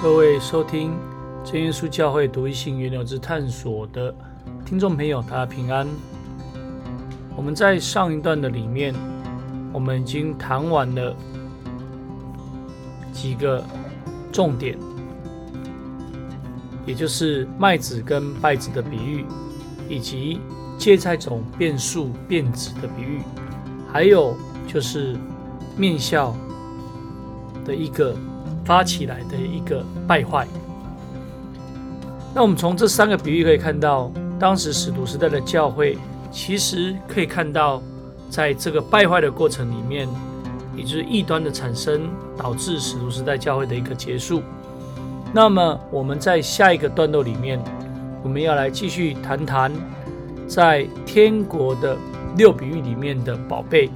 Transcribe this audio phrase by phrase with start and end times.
[0.00, 0.96] 各位收听
[1.42, 4.14] 真耶稣教会独一性原流之探索的
[4.64, 5.88] 听众朋友，大家平安。
[7.34, 8.94] 我们在上一段的里面，
[9.72, 11.16] 我们已经谈完了
[13.12, 13.60] 几个
[14.30, 14.78] 重点，
[16.86, 19.24] 也就是麦子跟稗子的比喻，
[19.88, 20.40] 以及
[20.78, 23.20] 芥菜种变树变子的比喻，
[23.92, 25.16] 还有就是
[25.76, 26.36] 面笑
[27.64, 28.14] 的一个。
[28.68, 30.46] 发起来的一个败坏。
[32.34, 35.96] 那我们从这三个比喻可以看到，当时使徒时代的教会，
[36.30, 37.82] 其实可以看到，
[38.28, 40.06] 在这个败坏的过程里面，
[40.76, 44.42] 也就是异端的产生，导致使徒时代教会的一个结束。
[45.32, 47.58] 那么我们在下一个段落里面，
[48.22, 49.72] 我们要来继续谈谈，
[50.46, 51.96] 在天国的
[52.36, 53.90] 六比喻里面的宝贝。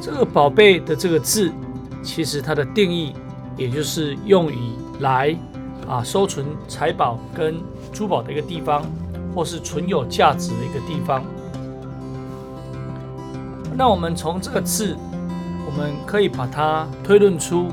[0.00, 1.52] 这个宝贝的这个字。
[2.06, 3.12] 其实它的定义，
[3.56, 5.36] 也就是用以来
[5.88, 7.56] 啊收存财宝跟
[7.92, 8.84] 珠宝的一个地方，
[9.34, 11.24] 或是存有价值的一个地方。
[13.76, 14.96] 那我们从这个字，
[15.66, 17.66] 我们可以把它推论出，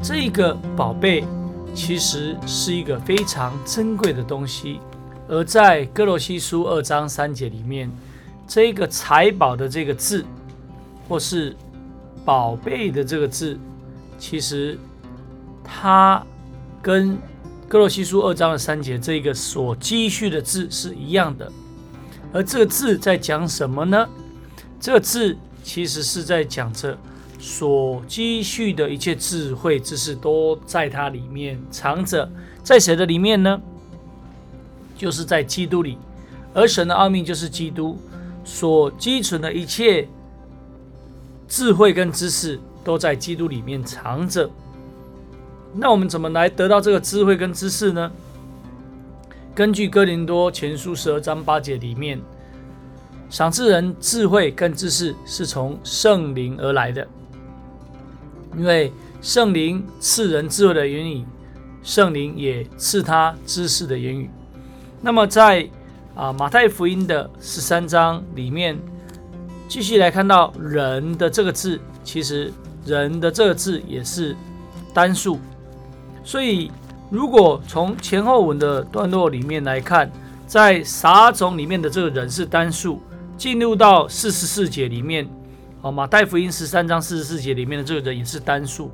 [0.00, 1.24] 这个宝贝
[1.74, 4.80] 其实是一个非常珍贵的东西。
[5.26, 7.90] 而在哥罗西书二章三节里面，
[8.46, 10.24] 这个财宝的这个字，
[11.08, 11.56] 或是
[12.24, 13.58] 宝贝的这个字，
[14.18, 14.78] 其实
[15.62, 16.24] 它
[16.80, 17.18] 跟
[17.68, 21.50] 哥罗西书二章的三节这个所积蓄的字是一样的。
[22.32, 24.08] 而这个字在讲什么呢？
[24.80, 26.96] 这个字其实是在讲着
[27.38, 32.30] 所积蓄的一切智慧知识都在它里面藏着，
[32.62, 33.60] 在谁的里面呢？
[34.96, 35.98] 就是在基督里。
[36.54, 37.98] 而神的奥秘就是基督
[38.44, 40.08] 所积存的一切。
[41.54, 44.50] 智慧跟知识都在基督里面藏着。
[45.72, 48.10] 那我们怎么来得到这个智慧跟知识呢？
[49.54, 52.20] 根据哥林多前书十二章八节里面，
[53.30, 57.06] 赏赐人智慧跟知识是从圣灵而来的，
[58.56, 61.24] 因为圣灵赐人智慧的言语，
[61.84, 64.28] 圣灵也赐他知识的言语。
[65.00, 65.68] 那么在
[66.16, 68.76] 啊马太福音的十三章里面。
[69.74, 72.52] 继续来看到“人”的这个字，其实
[72.86, 74.36] “人”的这个字也是
[74.92, 75.36] 单数，
[76.22, 76.70] 所以
[77.10, 80.08] 如果从前后文的段落里面来看，
[80.46, 83.02] 在撒种里面的这个人是单数，
[83.36, 85.28] 进入到四十四节里面，
[85.82, 88.92] 好，马太福音十三章四十四节里面的这个人也是单数，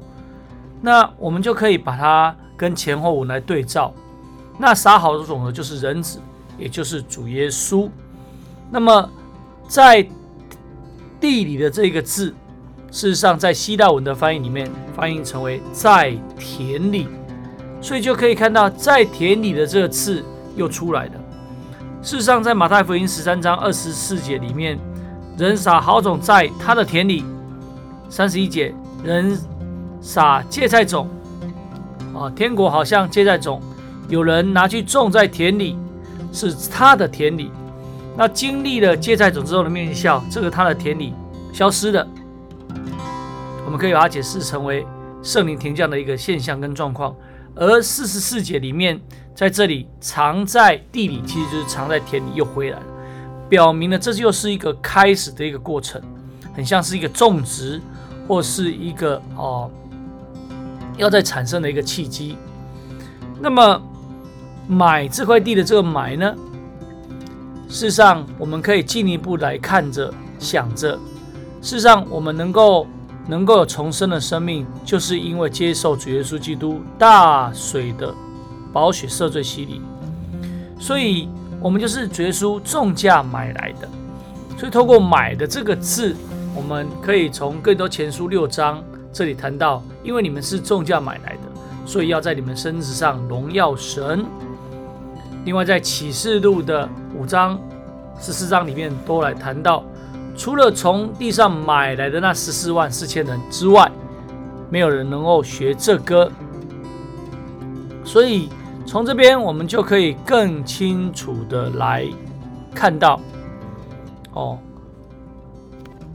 [0.80, 3.92] 那我们就可以把它跟前后文来对照。
[4.56, 6.18] 那撒好的种子就是人子，
[6.58, 7.86] 也就是主耶稣。
[8.70, 9.10] 那么
[9.68, 10.08] 在
[11.20, 12.34] 地里的这个字，
[12.90, 17.06] 事实上在希腊文的翻译里面翻译成为在田里，
[17.80, 20.24] 所以就可以看到在田里的这个字
[20.56, 21.12] 又出来了。
[22.02, 24.78] 事实上，在马太福音十三章二十四节里面，
[25.36, 27.22] 人撒好种在他的田里；
[28.08, 29.38] 三十一节，人
[30.00, 31.06] 撒芥菜种，
[32.14, 33.60] 啊，天国好像芥菜种，
[34.08, 35.76] 有人拿去种在田里，
[36.32, 37.50] 是他的田里。
[38.20, 41.14] 那经历了芥菜种之后的面笑，这个他的田里
[41.54, 42.06] 消失的，
[43.64, 44.86] 我们可以把它解释成为
[45.22, 47.16] 圣灵停降的一个现象跟状况。
[47.54, 49.00] 而四十四节里面，
[49.34, 52.84] 在这里藏在地里，其实就是藏在田里又回来了，
[53.48, 55.98] 表明了这就是一个开始的一个过程，
[56.54, 57.80] 很像是一个种植
[58.28, 59.70] 或是一个哦
[60.98, 62.36] 要在产生的一个契机。
[63.40, 63.80] 那么
[64.68, 66.36] 买这块地的这个买呢？
[67.70, 70.98] 事实上，我们可以进一步来看着、想着。
[71.62, 72.84] 事实上，我们能够
[73.28, 78.12] 能够有重生的生命，就是因为接受主耶稣基督大水的
[78.72, 79.80] 宝血赦罪洗礼。
[80.80, 81.28] 所以，
[81.60, 83.88] 我们就是主耶稣重价买来的。
[84.58, 86.16] 所以，透过“买”的这个字，
[86.56, 88.82] 我们可以从更多前书六章
[89.12, 94.26] 这里谈到：因为你们是重价买来的，所以要在你们身子上荣耀神。
[95.44, 97.58] 另外，在启示录的五章、
[98.20, 99.82] 十四章里面都来谈到，
[100.36, 103.90] 除了从地上买来的那十四万四千人之外，
[104.68, 106.30] 没有人能够学这歌。
[108.04, 108.50] 所以
[108.86, 112.06] 从这边我们就可以更清楚的来
[112.74, 113.18] 看到，
[114.32, 114.58] 哦，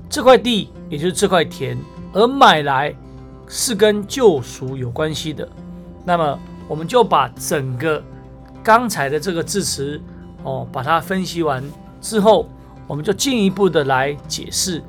[0.07, 1.75] 这块地也就是这块田，
[2.13, 2.93] 而买来
[3.47, 5.49] 是跟救赎有关系的。
[6.05, 8.03] 那么我们就把整个。
[8.65, 10.01] 刚才的这个字词，
[10.41, 11.63] 哦，把它分析完
[12.01, 12.49] 之后，
[12.87, 14.81] 我们就进一步的来解释，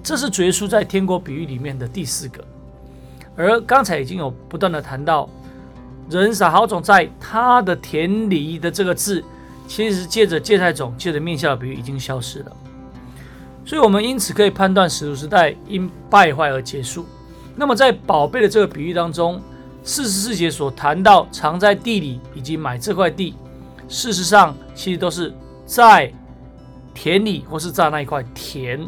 [0.00, 2.44] 这是主耶稣在天国比喻里面的第四个。
[3.34, 5.28] 而刚才已经有不断的谈到，
[6.08, 9.24] 人撒好种在他的田里的这个字，
[9.66, 12.52] 其实借着芥菜种、借着面笑的比喻已经消失了。
[13.64, 17.04] 所以，我们因此可以判断使徒时代因败坏而结束。
[17.56, 19.42] 那么，在宝贝的这个比喻当中，
[19.84, 23.34] 四十四节所谈到藏在地里以及买这块地，
[23.86, 25.32] 事实上其实都是
[25.66, 26.10] 在
[26.94, 28.80] 田里或是在那一块田。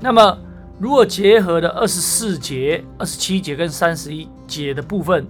[0.00, 0.36] 那么，
[0.78, 5.24] 如果结合的二十四节、二十七节跟三十一节的部分，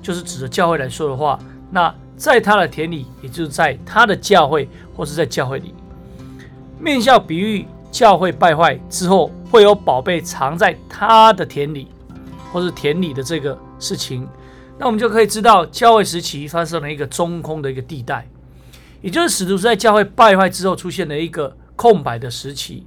[0.00, 1.38] 就是指着教会来说的话，
[1.70, 5.74] 那在他的田里，也就是在他的教会或是在教会里。
[6.78, 11.88] 面笑比喻教会败坏之后，会有宝贝藏在他的田里，
[12.52, 14.28] 或是田里的这个事情，
[14.78, 18.28] 那我们就可以知道教会时期发生了一个中空的一个地带，
[19.00, 22.86] 也就是使徒在教会败坏之后出现了一个空白的时期，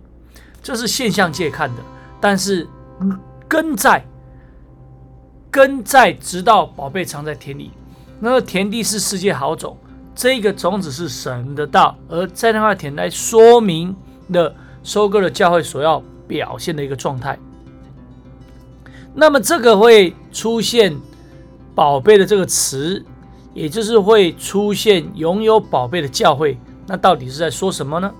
[0.61, 1.81] 这是现象界看的，
[2.19, 2.67] 但是
[3.47, 4.05] 根在
[5.49, 7.71] 根在，直到宝贝藏在田里，
[8.19, 9.77] 那个田地是世界好种。
[10.13, 13.95] 这个种子是神的道，而在那块田来说明
[14.31, 14.53] 的
[14.83, 17.39] 收割的教会所要表现的一个状态。
[19.13, 20.95] 那么这个会出现
[21.75, 23.03] 宝贝的这个词，
[23.53, 26.57] 也就是会出现拥有宝贝的教会。
[26.87, 28.11] 那到底是在说什么呢？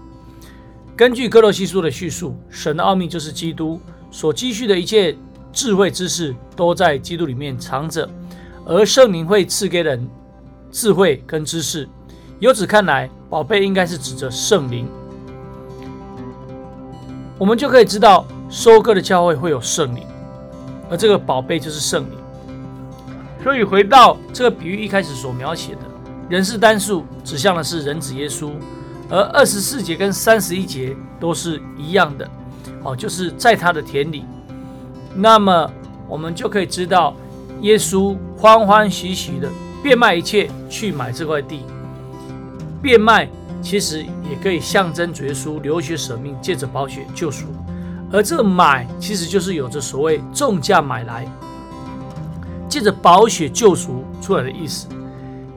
[0.95, 3.79] 根据哥罗西书的叙述，神的奥秘就是基督
[4.11, 5.17] 所积蓄的一切
[5.51, 8.09] 智慧知识都在基督里面藏着，
[8.65, 10.07] 而圣灵会赐给人。
[10.73, 11.85] 智慧跟知识，
[12.39, 14.87] 由此看来，宝贝应该是指着圣灵。
[17.37, 20.01] 我们就可以知道，收割的教会会有圣灵，
[20.91, 22.17] 而这个宝贝就是圣灵。
[23.41, 25.79] 所以回到这个比喻一开始所描写的，
[26.29, 28.51] 人是单数，指向的是人子耶稣，
[29.09, 32.29] 而二十四节跟三十一节都是一样的，
[32.83, 34.25] 哦，就是在他的田里。
[35.15, 35.71] 那么
[36.07, 37.15] 我们就可以知道，
[37.61, 39.49] 耶稣欢欢喜喜的。
[39.83, 41.61] 变卖一切去买这块地，
[42.83, 43.27] 变卖
[43.63, 47.47] 其实也可以象征主耶稣流血舍命，借着宝血救赎。
[48.11, 51.25] 而这个买其实就是有着所谓重价买来，
[52.67, 54.87] 借着保血救赎出来的意思，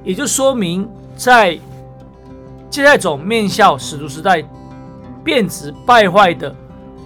[0.04, 1.58] 也就说明在
[2.70, 4.42] 接下来种面向使徒时代
[5.22, 6.54] 变质败坏的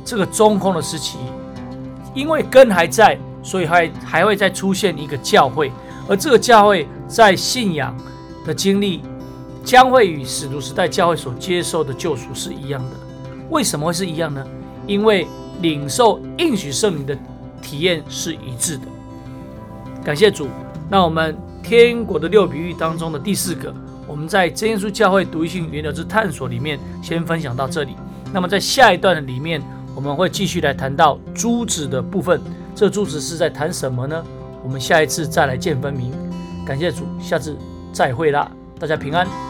[0.04, 1.18] 这个中空的时期，
[2.14, 5.72] 因为根还在，所以还还会再出现一个教会。
[6.08, 7.94] 而这个教会在信仰
[8.46, 9.02] 的经历，
[9.62, 12.90] 将会与使徒时代教会所接受的救赎是一样的。
[13.50, 14.42] 为什么会是一样呢？
[14.88, 15.24] 因为
[15.62, 17.16] 领受应许圣灵的
[17.62, 18.82] 体验是一致的。
[20.02, 20.48] 感谢主。
[20.90, 23.72] 那我们天国的六比喻当中的第四个，
[24.06, 27.94] 我们在真耶稣教会独一性原则之探索里面，先分享到这里。
[28.32, 29.62] 那么在下一段的里面，
[29.94, 32.40] 我们会继续来谈到珠子的部分。
[32.74, 34.24] 这珠子是在谈什么呢？
[34.64, 36.10] 我们下一次再来见分明，
[36.64, 37.54] 感谢主，下次
[37.92, 39.47] 再会啦，大家平安。